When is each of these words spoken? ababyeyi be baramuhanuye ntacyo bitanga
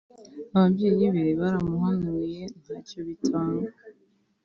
ababyeyi 0.55 1.05
be 1.15 1.23
baramuhanuye 1.39 2.41
ntacyo 2.61 2.99
bitanga 3.07 3.69